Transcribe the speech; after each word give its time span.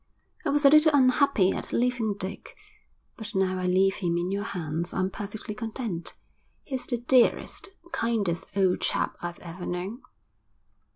'I 0.47 0.49
was 0.49 0.65
a 0.65 0.71
little 0.71 0.91
unhappy 0.95 1.51
at 1.51 1.71
leaving 1.71 2.15
Dick; 2.15 2.55
but 3.17 3.35
now 3.35 3.59
I 3.59 3.67
leave 3.67 3.97
him 3.97 4.17
in 4.17 4.31
your 4.31 4.41
hands 4.45 4.95
I'm 4.95 5.11
perfectly 5.11 5.53
content. 5.53 6.13
He's 6.63 6.87
the 6.87 6.97
dearest, 6.97 7.69
kindest 7.91 8.47
old 8.57 8.81
chap 8.81 9.15
I've 9.21 9.37
ever 9.41 9.67
known.' 9.67 10.01